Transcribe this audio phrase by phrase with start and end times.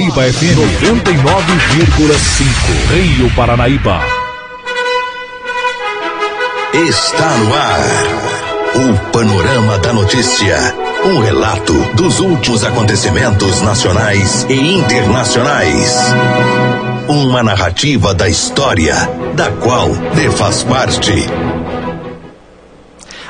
[0.00, 4.00] Iba FM 99,5 Rio Paranaíba.
[6.72, 7.80] Está no ar
[8.74, 10.56] o Panorama da Notícia.
[11.04, 15.94] Um relato dos últimos acontecimentos nacionais e internacionais.
[17.06, 18.94] Uma narrativa da história,
[19.34, 21.12] da qual te faz parte.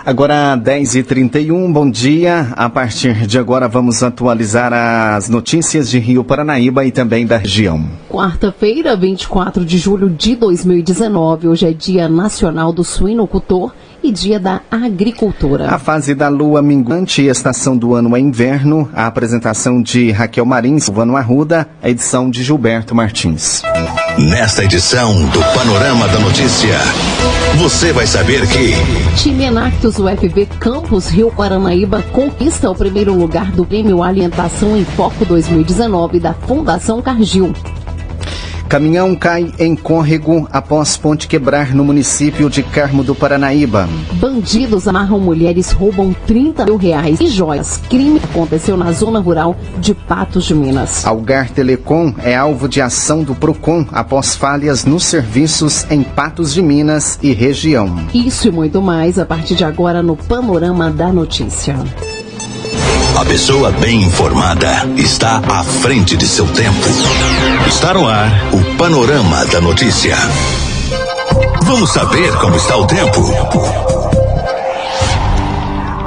[0.04, 2.48] Agora 10h31, bom dia.
[2.56, 7.84] A partir de agora vamos atualizar as notícias de Rio Paranaíba e também da região.
[8.08, 14.61] Quarta-feira, 24 de julho de 2019, hoje é Dia Nacional do Suinocultor e Dia da
[14.70, 15.68] Agricultura.
[15.70, 18.88] A fase da lua minguante e estação do ano é inverno.
[18.93, 23.62] A apresentação de Raquel Marins, Silvano Arruda, a edição de Gilberto Martins.
[24.18, 26.79] Nesta edição do Panorama da Notícia,
[27.58, 28.72] você vai saber que.
[29.16, 35.24] Time Enactus UFV Campus Rio Paranaíba conquista o primeiro lugar do Prêmio Alimentação em Foco
[35.24, 37.52] 2019 da Fundação Cargill.
[38.72, 43.86] Caminhão cai em córrego após ponte quebrar no município de Carmo do Paranaíba.
[44.14, 47.77] Bandidos amarram mulheres, roubam 30 mil reais e joias.
[47.91, 51.05] Crime aconteceu na zona rural de Patos de Minas.
[51.05, 56.62] Algar Telecom é alvo de ação do PROCON após falhas nos serviços em Patos de
[56.62, 57.94] Minas e região.
[58.14, 61.77] Isso e muito mais a partir de agora no Panorama da Notícia.
[63.22, 66.88] A pessoa bem informada está à frente de seu tempo.
[67.68, 70.16] Está no ar o Panorama da Notícia.
[71.62, 73.91] Vamos saber como está o tempo.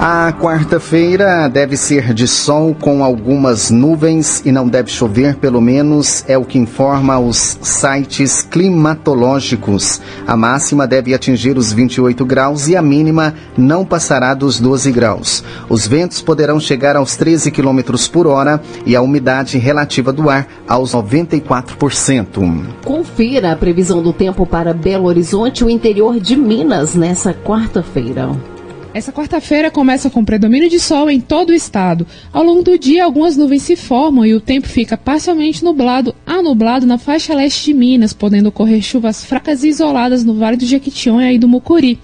[0.08, 6.24] A quarta-feira deve ser de sol com algumas nuvens e não deve chover, pelo menos
[6.28, 10.00] é o que informa os sites climatológicos.
[10.28, 15.44] A máxima deve atingir os 28 graus e a mínima não passará dos 12 graus.
[15.68, 20.48] Os ventos poderão chegar aos 13 quilômetros por hora e a umidade relativa do ar
[20.68, 22.64] aos 94%.
[22.84, 28.55] Confira a previsão do tempo para Belo Horizonte e o interior de Minas nessa quarta-feira.
[28.96, 32.08] Essa quarta-feira começa com predomínio de sol em todo o estado.
[32.32, 36.42] Ao longo do dia, algumas nuvens se formam e o tempo fica parcialmente nublado a
[36.42, 40.66] nublado na faixa leste de Minas, podendo ocorrer chuvas fracas e isoladas no Vale do
[40.66, 42.00] Jequitinhonha e do Mucuri.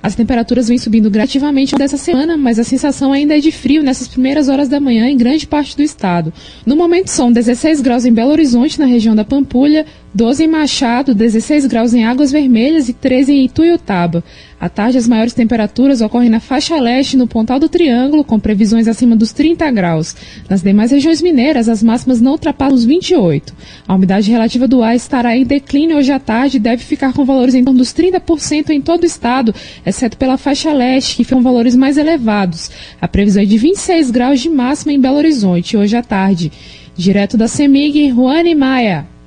[0.00, 4.06] As temperaturas vêm subindo gradativamente dessa semana, mas a sensação ainda é de frio nessas
[4.06, 6.32] primeiras horas da manhã em grande parte do estado.
[6.64, 11.14] No momento são 16 graus em Belo Horizonte, na região da Pampulha, 12 em Machado,
[11.14, 14.24] 16 graus em Águas Vermelhas e 13 em Ituiutaba.
[14.58, 18.88] À tarde, as maiores temperaturas ocorrem na faixa leste no Pontal do Triângulo, com previsões
[18.88, 20.16] acima dos 30 graus.
[20.48, 23.54] Nas demais regiões mineiras, as máximas não ultrapassam os 28.
[23.86, 27.24] A umidade relativa do ar estará em declínio hoje à tarde e deve ficar com
[27.24, 29.54] valores em torno dos 30% em todo o estado,
[29.84, 32.70] exceto pela faixa leste, que ficam valores mais elevados.
[32.98, 36.50] A previsão é de 26 graus de máxima em Belo Horizonte hoje à tarde.
[36.96, 39.17] Direto da CEMIG, Juane Maia.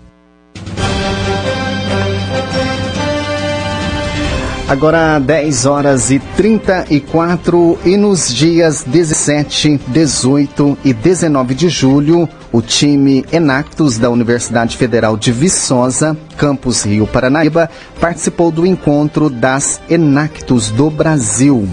[4.71, 12.61] Agora 10 horas e 34 e nos dias 17, 18 e 19 de julho, o
[12.61, 20.71] time Enactus da Universidade Federal de Viçosa, campus Rio Paranaíba, participou do encontro das Enactus
[20.71, 21.67] do Brasil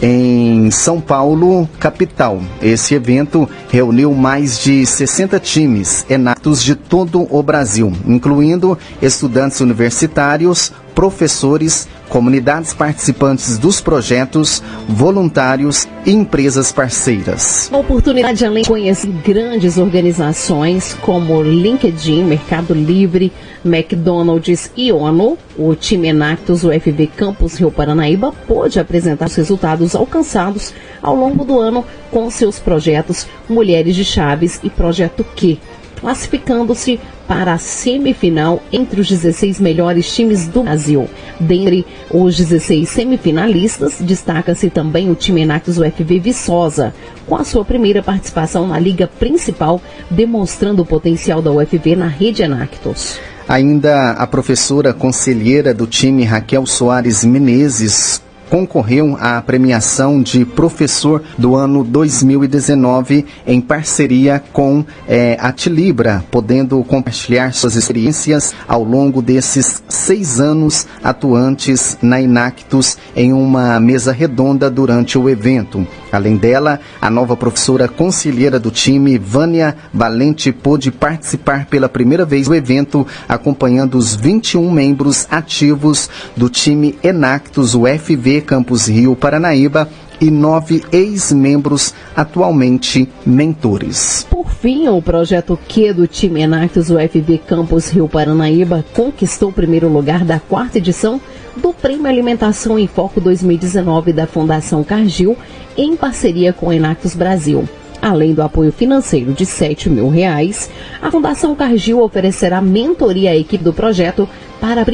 [0.00, 2.40] em São Paulo, capital.
[2.62, 10.72] Esse evento reuniu mais de 60 times enatos de todo o Brasil, incluindo estudantes universitários,
[10.98, 17.68] professores, comunidades participantes dos projetos, voluntários e empresas parceiras.
[17.70, 23.32] Uma oportunidade além de conhecer grandes organizações como LinkedIn, Mercado Livre,
[23.64, 30.74] McDonald's e ONU, o time Enactus UFV Campus Rio Paranaíba pôde apresentar os resultados alcançados
[31.00, 35.58] ao longo do ano com seus projetos Mulheres de Chaves e Projeto Q,
[35.98, 41.08] classificando-se para a semifinal entre os 16 melhores times do Brasil.
[41.38, 46.94] Dentre os 16 semifinalistas, destaca-se também o time Enactus UFV Viçosa,
[47.26, 52.42] com a sua primeira participação na liga principal, demonstrando o potencial da UFV na rede
[52.42, 53.18] Enactus.
[53.48, 61.54] Ainda a professora conselheira do time Raquel Soares Menezes concorreu à premiação de professor do
[61.54, 69.82] ano 2019 em parceria com é, a Tilibra, podendo compartilhar suas experiências ao longo desses
[69.88, 75.86] seis anos atuantes na Inactus em uma mesa redonda durante o evento.
[76.10, 82.48] Além dela, a nova professora conselheira do time, Vânia Valente, pôde participar pela primeira vez
[82.48, 89.88] do evento, acompanhando os 21 membros ativos do time Enactus UFV Campus Rio Paranaíba
[90.20, 94.26] e nove ex-membros atualmente mentores.
[94.28, 99.88] Por fim, o projeto Q do time Enactus UFV Campus Rio Paranaíba conquistou o primeiro
[99.88, 101.20] lugar da quarta edição
[101.58, 105.36] do Prêmio Alimentação em Foco 2019 da Fundação Cargill,
[105.76, 107.68] em parceria com Enactus Brasil.
[108.00, 110.70] Além do apoio financeiro de 7 mil reais,
[111.02, 114.28] a Fundação Cargill oferecerá mentoria à equipe do projeto
[114.60, 114.84] para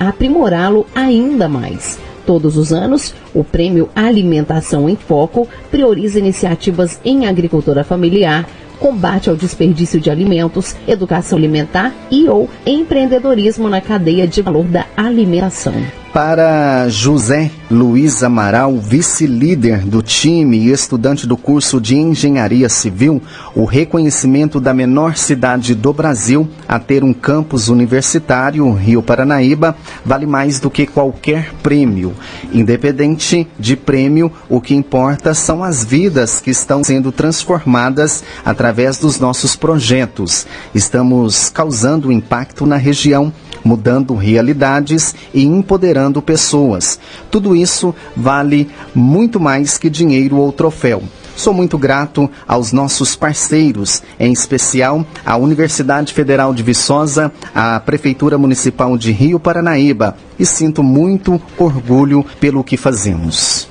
[0.00, 1.98] aprimorá-lo ainda mais.
[2.26, 8.46] Todos os anos, o Prêmio Alimentação em Foco prioriza iniciativas em agricultura familiar,
[8.78, 14.86] combate ao desperdício de alimentos, educação alimentar e ou empreendedorismo na cadeia de valor da
[14.96, 15.74] alimentação.
[16.12, 23.22] Para José Luiz Amaral, vice-líder do time e estudante do curso de Engenharia Civil,
[23.54, 30.26] o reconhecimento da menor cidade do Brasil a ter um campus universitário, Rio Paranaíba, vale
[30.26, 32.14] mais do que qualquer prêmio.
[32.52, 39.20] Independente de prêmio, o que importa são as vidas que estão sendo transformadas através dos
[39.20, 40.46] nossos projetos.
[40.74, 43.30] Estamos causando impacto na região
[43.68, 46.98] mudando realidades e empoderando pessoas.
[47.30, 51.02] Tudo isso vale muito mais que dinheiro ou troféu.
[51.36, 58.38] Sou muito grato aos nossos parceiros, em especial à Universidade Federal de Viçosa, à Prefeitura
[58.38, 63.68] Municipal de Rio Paranaíba, e sinto muito orgulho pelo que fazemos.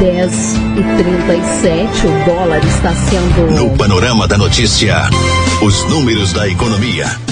[0.00, 0.32] 10
[0.76, 3.50] e 37, o dólar está sendo.
[3.52, 4.96] No panorama da notícia,
[5.60, 7.27] os números da economia.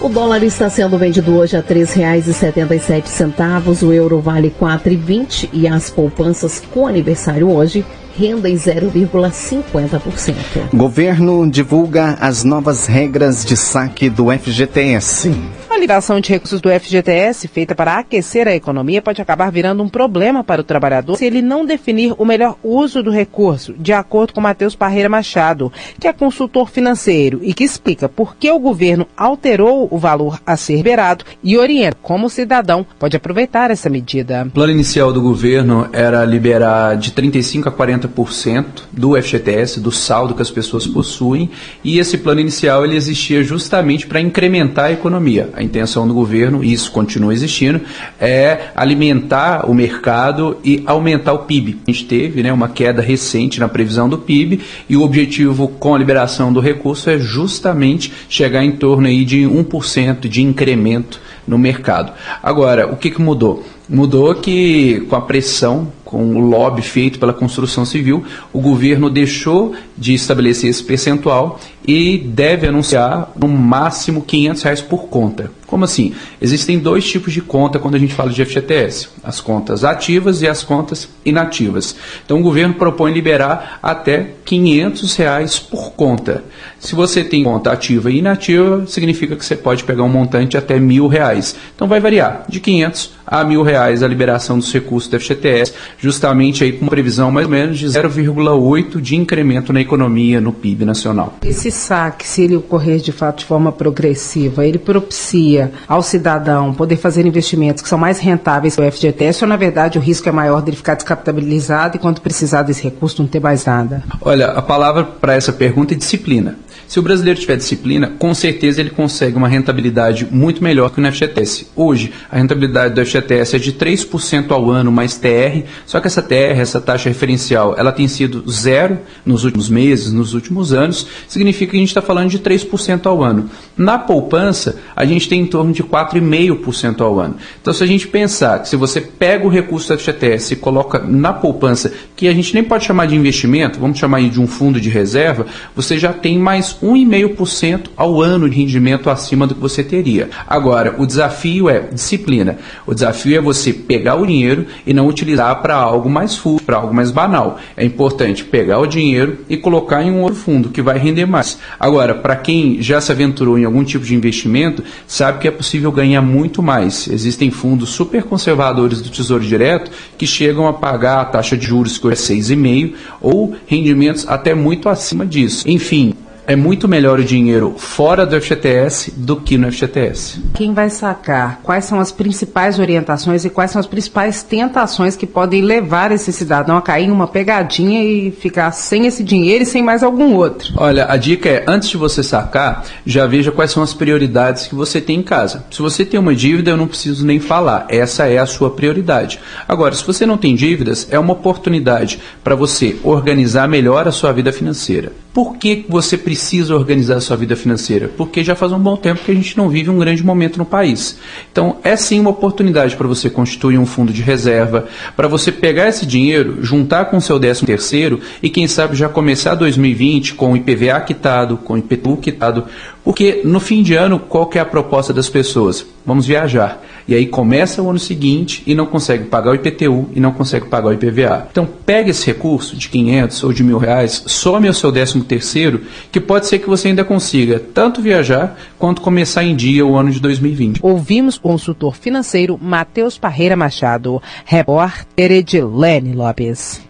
[0.00, 3.82] O dólar está sendo vendido hoje a R$ 3,77.
[3.82, 7.84] O euro vale R$ 4,20 e as poupanças com aniversário hoje
[8.16, 10.34] rendem 0,50%.
[10.72, 15.34] Governo divulga as novas regras de saque do FGTS.
[15.80, 20.44] Liberação de recursos do FGTS, feita para aquecer a economia, pode acabar virando um problema
[20.44, 24.42] para o trabalhador se ele não definir o melhor uso do recurso, de acordo com
[24.42, 29.88] Matheus Parreira Machado, que é consultor financeiro e que explica por que o governo alterou
[29.90, 34.44] o valor a ser liberado e orienta como o cidadão pode aproveitar essa medida.
[34.48, 40.34] O plano inicial do governo era liberar de 35% a 40% do FGTS, do saldo
[40.34, 41.50] que as pessoas possuem,
[41.82, 46.62] e esse plano inicial ele existia justamente para incrementar a economia a intenção do governo,
[46.62, 47.80] e isso continua existindo,
[48.20, 51.78] é alimentar o mercado e aumentar o PIB.
[51.86, 55.94] A gente teve né, uma queda recente na previsão do PIB e o objetivo com
[55.94, 61.56] a liberação do recurso é justamente chegar em torno aí de 1% de incremento no
[61.56, 62.12] mercado.
[62.42, 63.64] Agora, o que, que mudou?
[63.90, 69.76] Mudou que com a pressão com o lobby feito pela construção civil, o governo deixou
[69.96, 75.52] de estabelecer esse percentual e deve anunciar no máximo 500 reais por conta.
[75.68, 76.12] Como assim?
[76.42, 80.48] Existem dois tipos de conta quando a gente fala de FGTS: as contas ativas e
[80.48, 81.94] as contas inativas.
[82.24, 86.42] Então o governo propõe liberar até 500 reais por conta.
[86.80, 90.80] Se você tem conta ativa e inativa, significa que você pode pegar um montante até
[90.80, 91.54] mil reais.
[91.76, 96.64] Então vai variar de 500 a mil reais a liberação dos recursos do FGTS, justamente
[96.64, 100.84] aí com uma previsão mais ou menos de 0,8 de incremento na economia, no PIB
[100.84, 101.34] nacional.
[101.44, 106.96] Esse saque, se ele ocorrer de fato de forma progressiva, ele propicia ao cidadão poder
[106.96, 110.32] fazer investimentos que são mais rentáveis que o FGTS ou, na verdade, o risco é
[110.32, 114.02] maior dele ficar descapitalizado e quando precisar desse recurso não ter mais nada?
[114.20, 116.56] Olha, a palavra para essa pergunta é disciplina.
[116.90, 121.06] Se o brasileiro tiver disciplina, com certeza ele consegue uma rentabilidade muito melhor que no
[121.12, 121.68] FGTS.
[121.76, 126.20] Hoje, a rentabilidade do FGTS é de 3% ao ano mais TR, só que essa
[126.20, 131.70] TR, essa taxa referencial, ela tem sido zero nos últimos meses, nos últimos anos, significa
[131.70, 133.48] que a gente está falando de 3% ao ano.
[133.76, 137.36] Na poupança, a gente tem em torno de 4,5% ao ano.
[137.62, 140.98] Então, se a gente pensar que se você pega o recurso do FGTS e coloca
[140.98, 144.80] na poupança, que a gente nem pode chamar de investimento, vamos chamar de um fundo
[144.80, 149.82] de reserva, você já tem mais 1,5% ao ano de rendimento acima do que você
[149.82, 150.30] teria.
[150.46, 152.58] Agora, o desafio é disciplina.
[152.86, 156.76] O desafio é você pegar o dinheiro e não utilizar para algo mais fútil, para
[156.76, 157.58] algo mais banal.
[157.76, 161.58] É importante pegar o dinheiro e colocar em um outro fundo que vai render mais.
[161.78, 165.92] Agora, para quem já se aventurou em algum tipo de investimento, sabe que é possível
[165.92, 167.08] ganhar muito mais.
[167.08, 171.98] Existem fundos super conservadores do Tesouro Direto que chegam a pagar a taxa de juros
[171.98, 175.68] que é 6,5 ou rendimentos até muito acima disso.
[175.68, 176.14] Enfim,
[176.46, 180.40] é muito melhor o dinheiro fora do FGTS do que no FGTS.
[180.54, 181.60] Quem vai sacar?
[181.62, 186.32] Quais são as principais orientações e quais são as principais tentações que podem levar esse
[186.32, 190.34] cidadão a cair em uma pegadinha e ficar sem esse dinheiro e sem mais algum
[190.34, 190.72] outro?
[190.76, 194.74] Olha, a dica é, antes de você sacar, já veja quais são as prioridades que
[194.74, 195.64] você tem em casa.
[195.70, 197.86] Se você tem uma dívida, eu não preciso nem falar.
[197.88, 199.40] Essa é a sua prioridade.
[199.68, 204.32] Agora, se você não tem dívidas, é uma oportunidade para você organizar melhor a sua
[204.32, 205.12] vida financeira.
[205.32, 208.10] Por que você precisa organizar a sua vida financeira?
[208.16, 210.64] Porque já faz um bom tempo que a gente não vive um grande momento no
[210.64, 211.18] país.
[211.52, 215.88] Então, é sim uma oportunidade para você constituir um fundo de reserva, para você pegar
[215.88, 220.52] esse dinheiro, juntar com o seu décimo terceiro e, quem sabe, já começar 2020 com
[220.52, 222.64] o IPVA quitado, com o IPTU quitado,
[223.04, 225.86] porque no fim de ano, qual que é a proposta das pessoas?
[226.04, 226.82] Vamos viajar.
[227.06, 230.66] E aí começa o ano seguinte e não consegue pagar o IPTU e não consegue
[230.66, 231.48] pagar o IPVA.
[231.50, 235.82] Então pega esse recurso de 500 ou de mil reais, some ao seu décimo terceiro,
[236.12, 240.10] que pode ser que você ainda consiga tanto viajar quanto começar em dia o ano
[240.10, 240.80] de 2020.
[240.82, 246.80] Ouvimos o consultor financeiro Matheus Parreira Machado, repórter Edilene Lopes.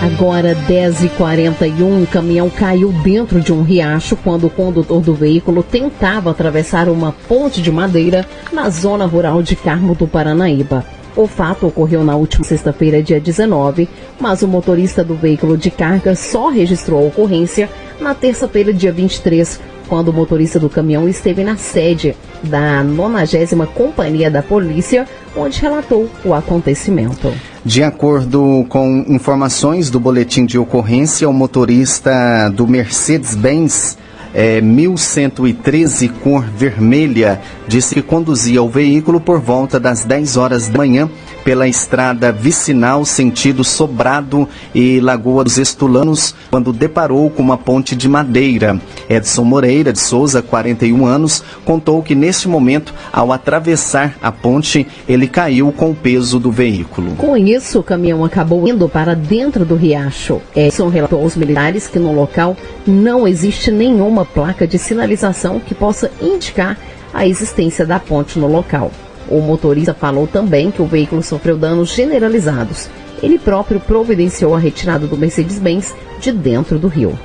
[0.00, 6.30] Agora 10h41, um caminhão caiu dentro de um riacho quando o condutor do veículo tentava
[6.30, 10.84] atravessar uma ponte de madeira na zona rural de Carmo do Paranaíba.
[11.16, 13.88] O fato ocorreu na última sexta-feira, dia 19,
[14.20, 17.68] mas o motorista do veículo de carga só registrou a ocorrência
[18.00, 24.30] na terça-feira, dia 23, quando o motorista do caminhão esteve na sede da 90 Companhia
[24.30, 27.32] da Polícia, onde relatou o acontecimento.
[27.64, 33.98] De acordo com informações do boletim de ocorrência, o motorista do Mercedes-Benz
[34.34, 40.78] é, 1113 cor vermelha disse que conduzia o veículo por volta das 10 horas da
[40.78, 41.10] manhã
[41.48, 48.06] pela estrada vicinal sentido Sobrado e Lagoa dos Estulanos, quando deparou com uma ponte de
[48.06, 48.78] madeira.
[49.08, 55.26] Edson Moreira de Souza, 41 anos, contou que neste momento, ao atravessar a ponte, ele
[55.26, 57.12] caiu com o peso do veículo.
[57.12, 60.42] Com isso, o caminhão acabou indo para dentro do riacho.
[60.54, 66.10] Edson relatou aos militares que no local não existe nenhuma placa de sinalização que possa
[66.20, 66.76] indicar
[67.14, 68.92] a existência da ponte no local.
[69.28, 72.88] O motorista falou também que o veículo sofreu danos generalizados.
[73.22, 77.18] Ele próprio providenciou a retirada do Mercedes-Benz de dentro do rio.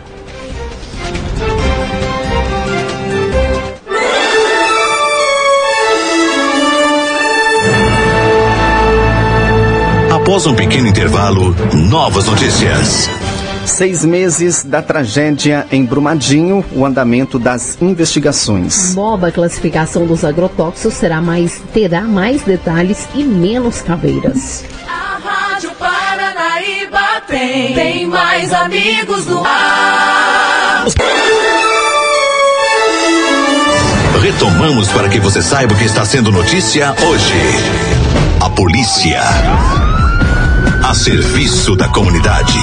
[10.12, 13.10] Após um pequeno intervalo, novas notícias.
[13.66, 18.94] Seis meses da tragédia em Brumadinho, o andamento das investigações.
[18.94, 24.64] Nova classificação dos agrotóxicos será mais, terá mais detalhes e menos caveiras.
[24.88, 30.86] A Rádio Paranaíba tem, tem mais amigos no ar.
[34.22, 37.34] Retomamos para que você saiba o que está sendo notícia hoje.
[38.40, 39.22] A polícia.
[40.82, 42.58] A serviço da comunidade.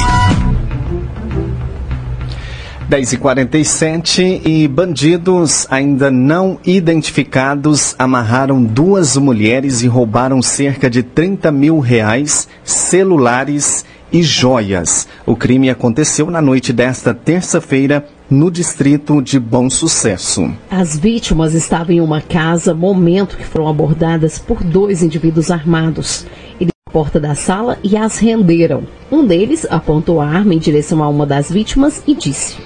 [2.90, 11.04] 10 e 47 e bandidos ainda não identificados amarraram duas mulheres e roubaram cerca de
[11.04, 15.06] 30 mil reais, celulares e joias.
[15.24, 20.52] O crime aconteceu na noite desta terça-feira no distrito de Bom Sucesso.
[20.68, 26.26] As vítimas estavam em uma casa, momento que foram abordadas por dois indivíduos armados.
[26.60, 28.82] Eles porta da sala e as renderam.
[29.12, 32.56] Um deles apontou a arma em direção a uma das vítimas e disse: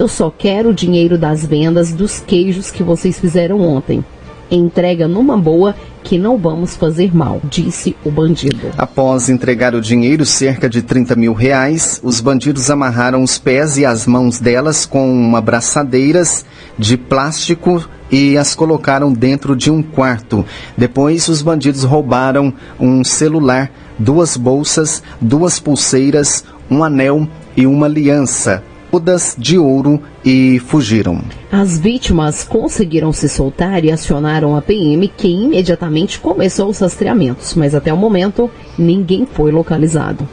[0.00, 4.02] Eu só quero o dinheiro das vendas dos queijos que vocês fizeram ontem.
[4.50, 8.70] Entrega numa boa que não vamos fazer mal, disse o bandido.
[8.78, 13.84] Após entregar o dinheiro, cerca de 30 mil reais, os bandidos amarraram os pés e
[13.84, 16.46] as mãos delas com uma braçadeiras
[16.78, 20.46] de plástico e as colocaram dentro de um quarto.
[20.78, 28.62] Depois, os bandidos roubaram um celular, duas bolsas, duas pulseiras, um anel e uma aliança,
[28.90, 31.20] todas de ouro, e fugiram.
[31.50, 37.74] As vítimas conseguiram se soltar e acionaram a PM, que imediatamente começou os rastreamentos, mas
[37.74, 40.28] até o momento ninguém foi localizado.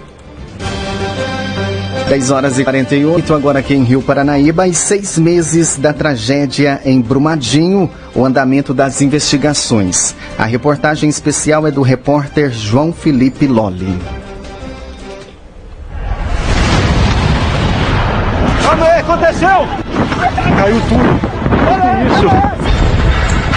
[2.10, 7.02] 10 horas e 48, agora aqui em Rio Paranaíba, e seis meses da tragédia em
[7.02, 10.16] Brumadinho, o andamento das investigações.
[10.38, 14.27] A reportagem especial é do repórter João Felipe Lolli.
[19.08, 19.50] Aconteceu?
[20.58, 21.20] Caiu tudo.
[21.68, 22.68] Que isso?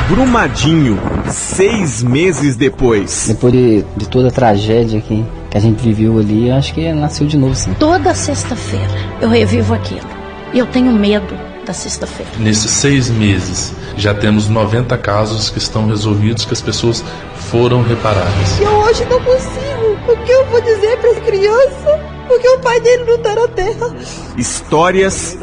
[0.09, 3.27] Brumadinho, seis meses depois.
[3.29, 7.27] Depois de, de toda a tragédia que, que a gente viveu ali, acho que nasceu
[7.27, 7.75] de novo, sim.
[7.79, 8.89] Toda sexta-feira
[9.21, 10.09] eu revivo aquilo.
[10.53, 11.33] E eu tenho medo
[11.65, 12.31] da sexta-feira.
[12.39, 17.05] Nesses seis meses, já temos 90 casos que estão resolvidos, que as pessoas
[17.51, 18.61] foram reparadas.
[18.61, 19.71] Eu hoje não consigo.
[20.09, 22.10] O que eu vou dizer para essa criança?
[22.31, 23.97] Porque o pai dele não está na terra.
[24.37, 25.37] Histórias,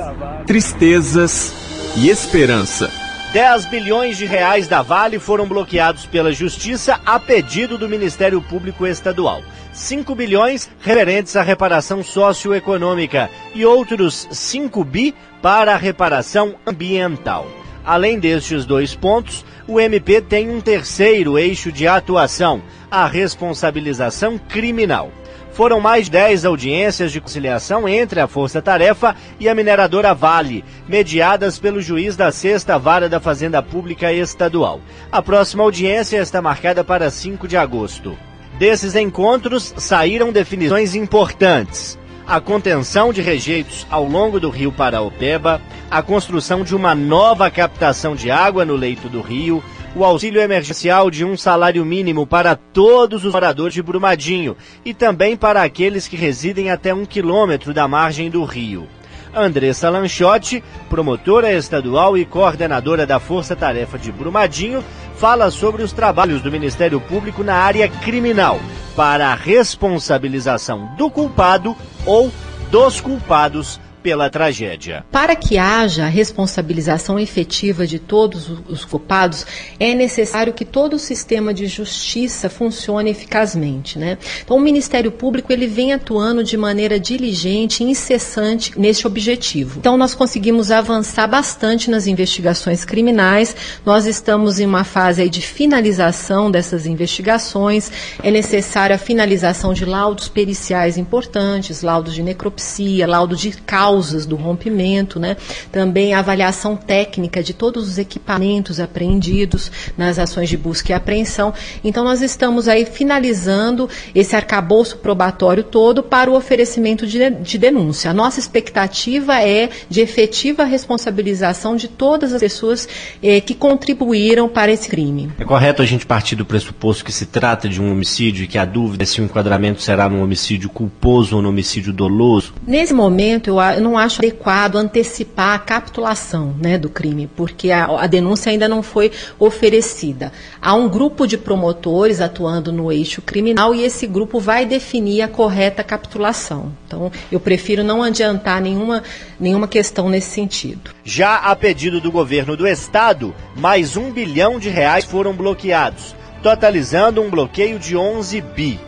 [0.45, 1.53] tristezas
[1.97, 2.89] e esperança.
[3.33, 8.87] 10 bilhões de reais da Vale foram bloqueados pela Justiça a pedido do Ministério Público
[8.87, 9.43] Estadual.
[9.73, 17.45] 5 bilhões referentes à reparação socioeconômica e outros 5 bi para a reparação ambiental.
[17.83, 25.11] Além destes dois pontos, o MP tem um terceiro eixo de atuação, a responsabilização criminal.
[25.57, 31.57] Foram mais 10 audiências de conciliação entre a Força Tarefa e a mineradora Vale, mediadas
[31.57, 34.79] pelo juiz da Sexta Vara da Fazenda Pública Estadual.
[35.11, 38.15] A próxima audiência está marcada para 5 de agosto.
[38.59, 41.97] Desses encontros saíram definições importantes.
[42.27, 45.59] A contenção de rejeitos ao longo do rio Paraopeba,
[45.89, 49.63] a construção de uma nova captação de água no leito do rio,
[49.95, 55.35] o auxílio emergencial de um salário mínimo para todos os moradores de Brumadinho e também
[55.35, 58.87] para aqueles que residem até um quilômetro da margem do rio.
[59.33, 64.83] Andressa Lanchotti, promotora estadual e coordenadora da Força Tarefa de Brumadinho,
[65.15, 68.59] fala sobre os trabalhos do Ministério Público na área criminal
[68.95, 71.75] para a responsabilização do culpado
[72.05, 72.31] ou
[72.71, 75.03] dos culpados pela tragédia.
[75.11, 79.45] Para que haja responsabilização efetiva de todos os culpados,
[79.77, 84.17] é necessário que todo o sistema de justiça funcione eficazmente, né?
[84.45, 89.79] Então, o Ministério Público ele vem atuando de maneira diligente e incessante neste objetivo.
[89.79, 93.53] Então, nós conseguimos avançar bastante nas investigações criminais.
[93.85, 97.91] Nós estamos em uma fase de finalização dessas investigações.
[98.23, 104.27] É necessária a finalização de laudos periciais importantes, laudos de necropsia, laudo de causa causas
[104.27, 105.35] do rompimento, né?
[105.71, 111.51] Também a avaliação técnica de todos os equipamentos apreendidos nas ações de busca e apreensão.
[111.83, 118.11] Então nós estamos aí finalizando esse arcabouço probatório todo para o oferecimento de, de denúncia.
[118.11, 122.87] A nossa expectativa é de efetiva responsabilização de todas as pessoas
[123.23, 125.31] eh, que contribuíram para esse crime.
[125.39, 128.59] É correto a gente partir do pressuposto que se trata de um homicídio e que
[128.59, 132.53] a dúvida é se o enquadramento será num homicídio culposo ou no homicídio doloso?
[132.65, 137.85] Nesse momento, eu, eu não acho adequado antecipar a capitulação né, do crime, porque a,
[137.85, 140.33] a, denúncia ainda não foi oferecida.
[140.61, 145.27] Há um grupo de promotores atuando no eixo criminal e esse grupo vai definir a
[145.27, 146.73] correta capitulação.
[146.85, 149.03] Então, eu prefiro não adiantar nenhuma,
[149.39, 150.91] nenhuma questão nesse sentido.
[151.05, 157.21] Já a pedido do governo do estado, mais um bilhão de reais foram bloqueados, totalizando
[157.21, 158.79] um bloqueio de 11 bi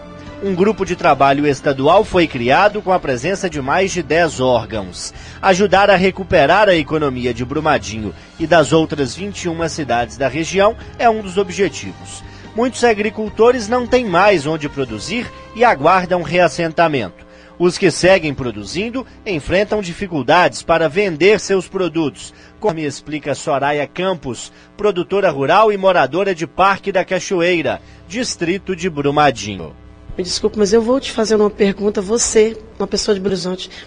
[0.42, 5.14] um grupo de trabalho estadual foi criado com a presença de mais de 10 órgãos.
[5.42, 11.10] Ajudar a recuperar a economia de Brumadinho e das outras 21 cidades da região é
[11.10, 12.24] um dos objetivos.
[12.56, 17.28] Muitos agricultores não têm mais onde produzir e aguardam reassentamento.
[17.58, 25.30] Os que seguem produzindo enfrentam dificuldades para vender seus produtos, como explica Soraya Campos, produtora
[25.30, 29.76] rural e moradora de Parque da Cachoeira, distrito de Brumadinho.
[30.20, 32.02] Me desculpe, mas eu vou te fazer uma pergunta.
[32.02, 33.38] Você, uma pessoa de Belo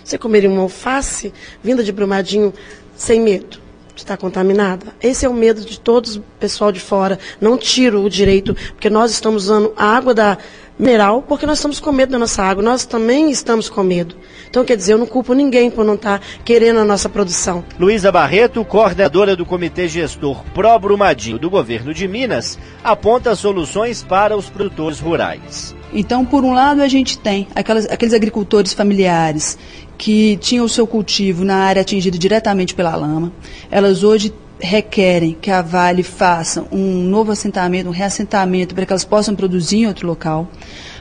[0.03, 1.31] você comeria uma alface
[1.63, 2.55] vinda de Brumadinho
[2.97, 3.61] sem medo?
[3.95, 4.87] de estar contaminada.
[5.03, 7.19] Esse é o medo de todos o pessoal de fora.
[7.39, 10.39] Não tiro o direito, porque nós estamos usando a água da
[10.79, 12.63] mineral, porque nós estamos com medo da nossa água.
[12.63, 14.17] Nós também estamos com medo.
[14.49, 17.63] Então, quer dizer, eu não culpo ninguém por não estar querendo a nossa produção.
[17.79, 24.35] Luísa Barreto, coordenadora do Comitê Gestor Pro Brumadinho do Governo de Minas, aponta soluções para
[24.35, 25.75] os produtores rurais.
[25.93, 29.59] Então, por um lado, a gente tem aquelas, aqueles agricultores familiares
[29.99, 33.33] que tinham o seu cultivo na área atingida diretamente pela lama.
[33.71, 39.05] Elas hoje requerem que a Vale faça um novo assentamento, um reassentamento, para que elas
[39.05, 40.49] possam produzir em outro local.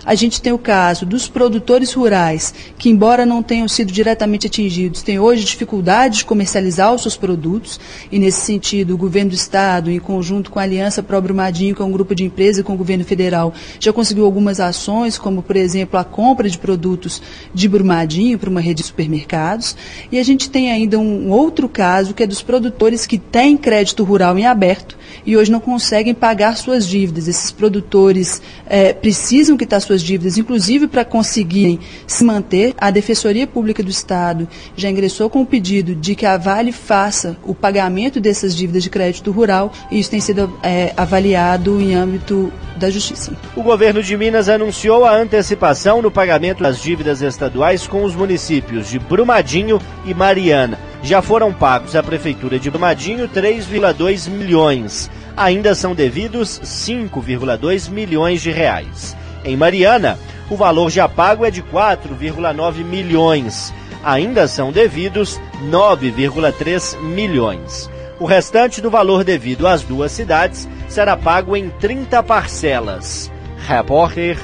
[0.05, 5.03] A gente tem o caso dos produtores rurais, que, embora não tenham sido diretamente atingidos,
[5.03, 7.79] têm hoje dificuldade de comercializar os seus produtos,
[8.11, 11.81] e nesse sentido, o governo do Estado, em conjunto com a Aliança Pro Brumadinho, que
[11.81, 15.43] é um grupo de empresas e com o governo federal, já conseguiu algumas ações, como,
[15.43, 17.21] por exemplo, a compra de produtos
[17.53, 19.75] de Brumadinho para uma rede de supermercados.
[20.11, 24.03] E a gente tem ainda um outro caso, que é dos produtores que têm crédito
[24.03, 27.27] rural em aberto e hoje não conseguem pagar suas dívidas.
[27.27, 32.75] Esses produtores é, precisam quitar suas dívidas, inclusive para conseguirem se manter.
[32.77, 37.35] A Defensoria Pública do Estado já ingressou com o pedido de que a Vale faça
[37.43, 42.53] o pagamento dessas dívidas de crédito rural e isso tem sido é, avaliado em âmbito
[42.75, 43.33] da Justiça.
[43.55, 48.89] O governo de Minas anunciou a antecipação no pagamento das dívidas estaduais com os municípios
[48.89, 50.77] de Brumadinho e Mariana.
[51.03, 55.09] Já foram pagos à Prefeitura de Brumadinho 3,2 milhões.
[55.35, 59.15] Ainda são devidos 5,2 milhões de reais.
[59.43, 63.73] Em Mariana, o valor já pago é de 4,9 milhões.
[64.03, 67.89] Ainda são devidos 9,3 milhões.
[68.19, 73.31] O restante do valor devido às duas cidades será pago em 30 parcelas.
[73.67, 74.37] Repórter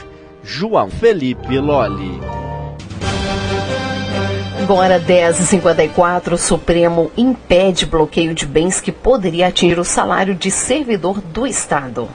[0.44, 2.20] João Felipe Lolli.
[4.60, 11.22] Agora 10h54, o Supremo impede bloqueio de bens que poderia atingir o salário de servidor
[11.22, 12.10] do Estado.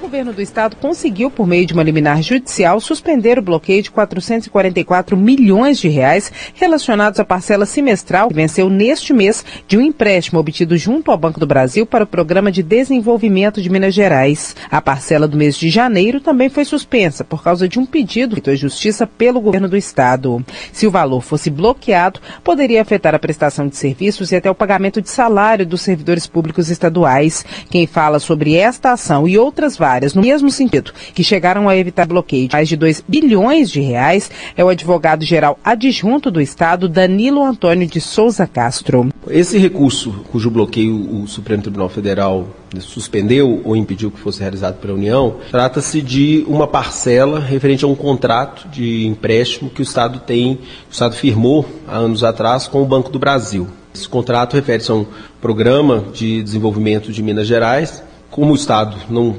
[0.00, 3.90] O governo do estado conseguiu, por meio de uma liminar judicial, suspender o bloqueio de
[3.90, 10.40] 444 milhões de reais relacionados à parcela semestral que venceu neste mês de um empréstimo
[10.40, 14.56] obtido junto ao Banco do Brasil para o Programa de Desenvolvimento de Minas Gerais.
[14.70, 18.50] A parcela do mês de janeiro também foi suspensa por causa de um pedido feito
[18.50, 20.42] à Justiça pelo governo do estado.
[20.72, 25.02] Se o valor fosse bloqueado, poderia afetar a prestação de serviços e até o pagamento
[25.02, 27.44] de salário dos servidores públicos estaduais.
[27.70, 31.76] Quem fala sobre esta ação e outras várias áreas no mesmo sentido, que chegaram a
[31.76, 36.88] evitar bloqueio de mais de 2 bilhões de reais, é o advogado-geral adjunto do Estado,
[36.88, 39.08] Danilo Antônio de Souza Castro.
[39.28, 42.48] Esse recurso, cujo bloqueio o Supremo Tribunal Federal
[42.78, 47.94] suspendeu ou impediu que fosse realizado pela União, trata-se de uma parcela referente a um
[47.94, 50.52] contrato de empréstimo que o Estado tem,
[50.88, 53.66] o Estado firmou há anos atrás com o Banco do Brasil.
[53.94, 55.06] Esse contrato refere-se a um
[55.40, 58.02] programa de desenvolvimento de Minas Gerais.
[58.30, 59.36] Como o Estado não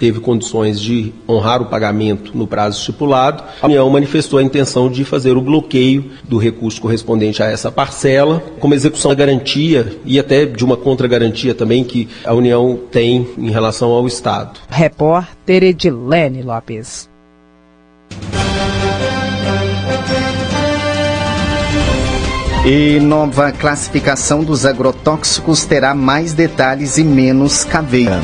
[0.00, 5.04] teve condições de honrar o pagamento no prazo estipulado, a União manifestou a intenção de
[5.04, 10.46] fazer o bloqueio do recurso correspondente a essa parcela, como execução da garantia e até
[10.46, 14.58] de uma contragarantia também que a União tem em relação ao Estado.
[14.70, 17.10] Repórter Edilene Lopes.
[22.64, 28.20] E nova classificação dos agrotóxicos terá mais detalhes e menos caveira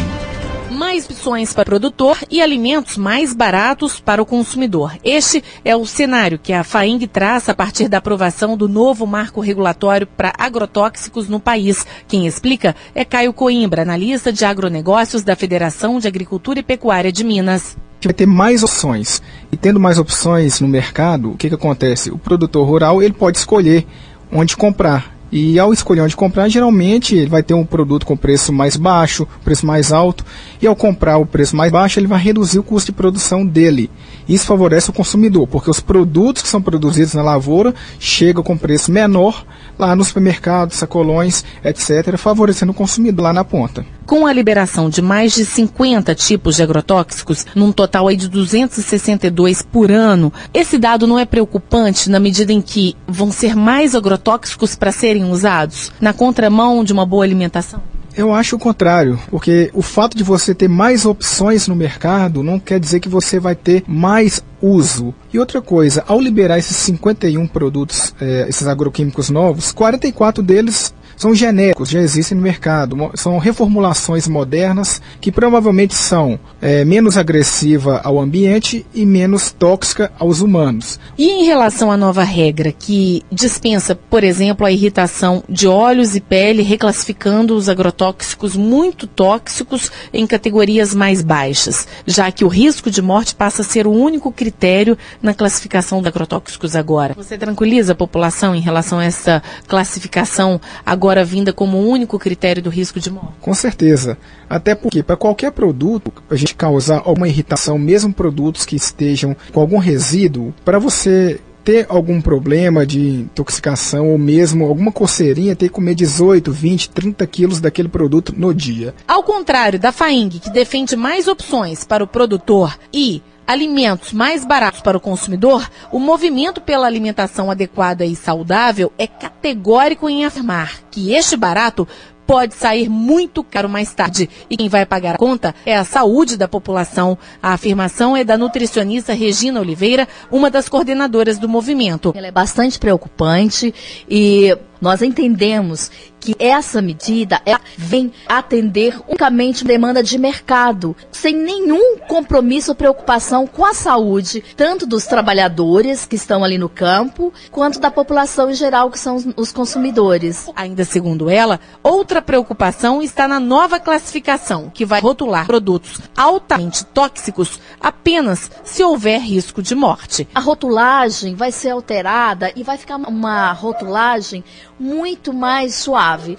[0.76, 4.92] mais opções para o produtor e alimentos mais baratos para o consumidor.
[5.02, 9.40] Este é o cenário que a FAING traz a partir da aprovação do novo marco
[9.40, 11.86] regulatório para agrotóxicos no país.
[12.06, 17.24] Quem explica é Caio Coimbra, analista de agronegócios da Federação de Agricultura e Pecuária de
[17.24, 19.20] Minas vai ter mais opções.
[19.50, 22.10] E tendo mais opções no mercado, o que, que acontece?
[22.10, 23.84] O produtor rural ele pode escolher
[24.30, 25.15] onde comprar.
[25.30, 29.26] E ao escolher onde comprar, geralmente ele vai ter um produto com preço mais baixo,
[29.44, 30.24] preço mais alto,
[30.62, 33.90] e ao comprar o preço mais baixo, ele vai reduzir o custo de produção dele.
[34.28, 38.90] Isso favorece o consumidor, porque os produtos que são produzidos na lavoura chegam com preço
[38.90, 39.44] menor
[39.78, 43.84] lá nos supermercados, sacolões, etc., favorecendo o consumidor lá na ponta.
[44.06, 49.62] Com a liberação de mais de 50 tipos de agrotóxicos, num total aí de 262
[49.62, 54.76] por ano, esse dado não é preocupante na medida em que vão ser mais agrotóxicos
[54.76, 57.80] para serem usados, na contramão de uma boa alimentação?
[58.16, 62.58] Eu acho o contrário, porque o fato de você ter mais opções no mercado não
[62.58, 65.14] quer dizer que você vai ter mais uso.
[65.30, 71.34] E outra coisa, ao liberar esses 51 produtos, eh, esses agroquímicos novos, 44 deles são
[71.34, 78.20] genéricos, já existem no mercado, são reformulações modernas que provavelmente são é, menos agressiva ao
[78.20, 81.00] ambiente e menos tóxica aos humanos.
[81.16, 86.20] E em relação à nova regra que dispensa, por exemplo, a irritação de olhos e
[86.20, 93.00] pele, reclassificando os agrotóxicos muito tóxicos em categorias mais baixas, já que o risco de
[93.00, 97.14] morte passa a ser o único critério na classificação de agrotóxicos agora.
[97.14, 101.05] Você tranquiliza a população em relação a essa classificação agora?
[101.06, 103.34] Agora vinda como o único critério do risco de morte?
[103.40, 104.18] Com certeza.
[104.50, 109.60] Até porque, para qualquer produto, a gente causar alguma irritação, mesmo produtos que estejam com
[109.60, 115.74] algum resíduo, para você ter algum problema de intoxicação ou mesmo alguma coceirinha, ter que
[115.74, 118.94] comer 18, 20, 30 quilos daquele produto no dia.
[119.06, 124.80] Ao contrário da FAING, que defende mais opções para o produtor e alimentos mais baratos
[124.80, 131.12] para o consumidor, o movimento pela alimentação adequada e saudável é categórico em afirmar que
[131.12, 131.86] este barato
[132.26, 134.28] pode sair muito caro mais tarde.
[134.50, 137.16] E quem vai pagar a conta é a saúde da população.
[137.42, 142.12] A afirmação é da nutricionista Regina Oliveira, uma das coordenadoras do movimento.
[142.16, 143.72] Ela é bastante preocupante
[144.10, 145.90] e nós entendemos
[146.26, 147.40] que essa medida
[147.76, 154.86] vem atender unicamente demanda de mercado, sem nenhum compromisso ou preocupação com a saúde, tanto
[154.86, 159.52] dos trabalhadores que estão ali no campo, quanto da população em geral, que são os
[159.52, 160.50] consumidores.
[160.56, 167.60] Ainda segundo ela, outra preocupação está na nova classificação, que vai rotular produtos altamente tóxicos
[167.80, 170.26] apenas se houver risco de morte.
[170.34, 174.42] A rotulagem vai ser alterada e vai ficar uma rotulagem
[174.78, 176.38] muito mais suave.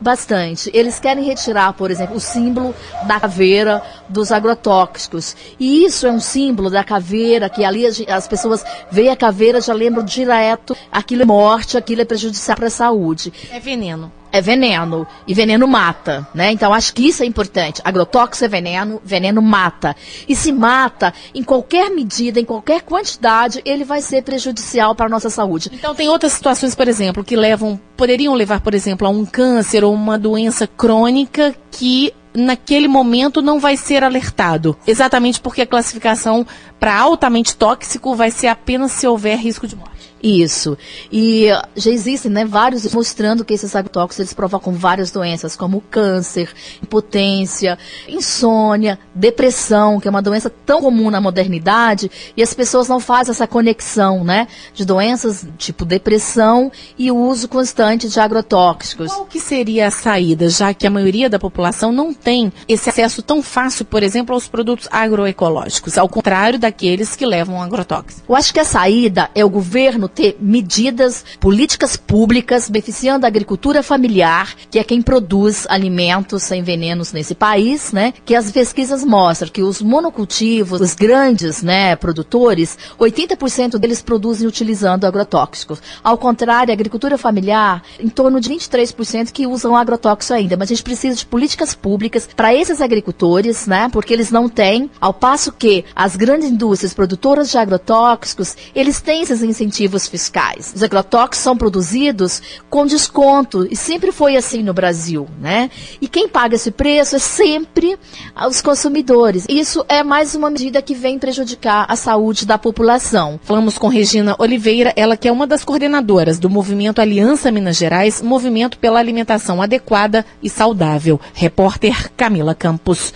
[0.00, 0.70] Bastante.
[0.72, 2.74] Eles querem retirar, por exemplo, o símbolo
[3.06, 5.36] da caveira dos agrotóxicos.
[5.58, 9.74] E isso é um símbolo da caveira, que ali as pessoas veem a caveira já
[9.74, 13.30] lembram direto, aquilo é morte, aquilo é prejudicial para a saúde.
[13.52, 16.52] É veneno é veneno e veneno mata, né?
[16.52, 17.80] Então acho que isso é importante.
[17.84, 19.94] Agrotóxico é veneno, veneno mata.
[20.28, 25.08] E se mata em qualquer medida, em qualquer quantidade, ele vai ser prejudicial para a
[25.08, 25.70] nossa saúde.
[25.72, 29.84] Então tem outras situações, por exemplo, que levam, poderiam levar, por exemplo, a um câncer
[29.84, 34.76] ou uma doença crônica que naquele momento não vai ser alertado.
[34.86, 36.46] Exatamente porque a classificação
[36.78, 39.89] para altamente tóxico vai ser apenas se houver risco de morte.
[40.22, 40.76] Isso.
[41.10, 46.50] E já existem né, vários mostrando que esses agrotóxicos eles provocam várias doenças, como câncer,
[46.82, 53.00] impotência, insônia, depressão, que é uma doença tão comum na modernidade, e as pessoas não
[53.00, 59.12] fazem essa conexão né, de doenças tipo depressão e o uso constante de agrotóxicos.
[59.12, 63.22] Qual que seria a saída, já que a maioria da população não tem esse acesso
[63.22, 68.22] tão fácil, por exemplo, aos produtos agroecológicos, ao contrário daqueles que levam agrotóxicos?
[68.28, 73.82] Eu acho que a saída é o governo ter medidas, políticas públicas beneficiando a agricultura
[73.82, 78.12] familiar, que é quem produz alimentos sem venenos nesse país, né?
[78.24, 85.04] Que as pesquisas mostram que os monocultivos, os grandes, né, produtores, 80% deles produzem utilizando
[85.04, 85.80] agrotóxicos.
[86.02, 90.74] Ao contrário, a agricultura familiar, em torno de 23% que usam agrotóxico ainda, mas a
[90.74, 93.88] gente precisa de políticas públicas para esses agricultores, né?
[93.92, 99.22] Porque eles não têm, ao passo que as grandes indústrias produtoras de agrotóxicos, eles têm
[99.22, 100.72] esses incentivos incentivos fiscais.
[100.74, 105.70] Os agrotóxicos são produzidos com desconto e sempre foi assim no Brasil, né?
[106.00, 107.98] E quem paga esse preço é sempre
[108.46, 109.46] os consumidores.
[109.48, 113.40] Isso é mais uma medida que vem prejudicar a saúde da população.
[113.42, 118.20] Falamos com Regina Oliveira, ela que é uma das coordenadoras do movimento Aliança Minas Gerais,
[118.20, 121.18] movimento pela alimentação adequada e saudável.
[121.32, 123.12] Repórter Camila Campos.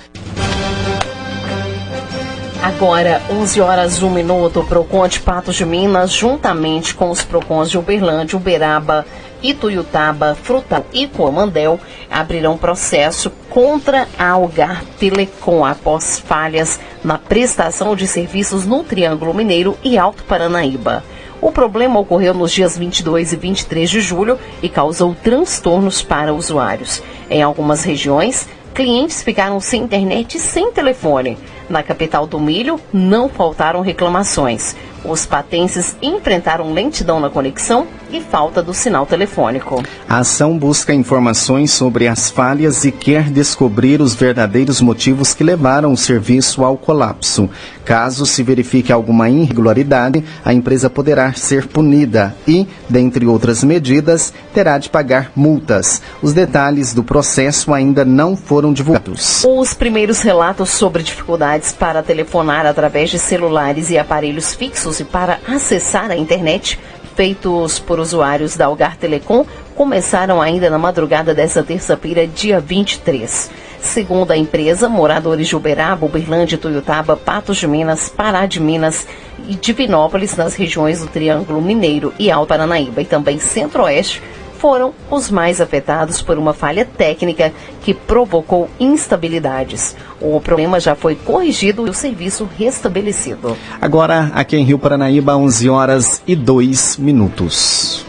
[2.65, 7.71] Agora, 11 horas 1 minuto, o Procon de Patos de Minas, juntamente com os Procons
[7.71, 9.05] de Uberlândia, Uberaba,
[9.43, 11.79] Ituiutaba, Frutal e Comandel,
[12.11, 19.77] abrirão processo contra a Algar Telecom após falhas na prestação de serviços no Triângulo Mineiro
[19.85, 21.05] e Alto Paranaíba.
[21.43, 27.03] O problema ocorreu nos dias 22 e 23 de julho e causou transtornos para usuários.
[27.29, 31.39] Em algumas regiões, clientes ficaram sem internet e sem telefone.
[31.69, 34.75] Na capital do milho, não faltaram reclamações.
[35.05, 39.83] Os patenses enfrentaram lentidão na conexão e falta do sinal telefônico.
[40.09, 45.93] A ação busca informações sobre as falhas e quer descobrir os verdadeiros motivos que levaram
[45.93, 47.51] o serviço ao colapso.
[47.85, 54.79] Caso se verifique alguma irregularidade, a empresa poderá ser punida e, dentre outras medidas, terá
[54.79, 56.01] de pagar multas.
[56.23, 59.45] Os detalhes do processo ainda não foram divulgados.
[59.45, 65.39] Os primeiros relatos sobre dificuldades para telefonar através de celulares e aparelhos fixos e para
[65.47, 66.79] acessar a internet
[67.15, 73.51] feitos por usuários da Algar Telecom começaram ainda na madrugada desta terça-feira, dia 23.
[73.85, 79.07] Segundo a empresa, moradores de Uberaba, Uberlândia, Tuiutaba, Patos de Minas, Pará de Minas
[79.47, 84.23] e Divinópolis, nas regiões do Triângulo Mineiro e Alto Paranaíba e também Centro-Oeste,
[84.59, 89.95] foram os mais afetados por uma falha técnica que provocou instabilidades.
[90.19, 93.55] O problema já foi corrigido e o serviço restabelecido.
[93.81, 98.07] Agora, aqui em Rio Paranaíba, 11 horas e 2 minutos.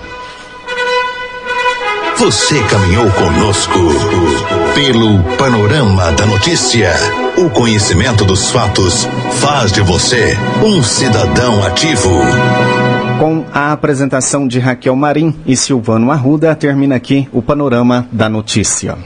[2.17, 3.79] Você caminhou conosco
[4.73, 6.93] pelo panorama da notícia.
[7.37, 9.05] O conhecimento dos fatos
[9.41, 12.09] faz de você um cidadão ativo.
[13.19, 18.97] Com a apresentação de Raquel Marim e Silvano Arruda, termina aqui o panorama da notícia.